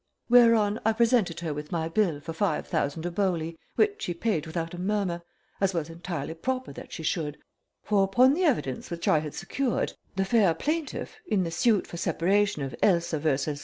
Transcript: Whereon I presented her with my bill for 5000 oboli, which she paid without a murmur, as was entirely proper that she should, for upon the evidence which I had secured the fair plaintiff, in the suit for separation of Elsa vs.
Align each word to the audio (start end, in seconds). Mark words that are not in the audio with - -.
Whereon 0.29 0.79
I 0.83 0.93
presented 0.93 1.41
her 1.41 1.53
with 1.53 1.71
my 1.71 1.87
bill 1.87 2.19
for 2.21 2.33
5000 2.33 3.03
oboli, 3.05 3.55
which 3.75 4.01
she 4.01 4.15
paid 4.15 4.47
without 4.47 4.73
a 4.73 4.79
murmur, 4.81 5.21
as 5.61 5.75
was 5.75 5.91
entirely 5.91 6.33
proper 6.33 6.73
that 6.73 6.91
she 6.91 7.03
should, 7.03 7.37
for 7.83 8.03
upon 8.03 8.33
the 8.33 8.43
evidence 8.43 8.89
which 8.89 9.07
I 9.07 9.19
had 9.19 9.35
secured 9.35 9.93
the 10.15 10.25
fair 10.25 10.55
plaintiff, 10.55 11.17
in 11.27 11.43
the 11.43 11.51
suit 11.51 11.85
for 11.85 11.97
separation 11.97 12.63
of 12.63 12.73
Elsa 12.81 13.19
vs. 13.19 13.59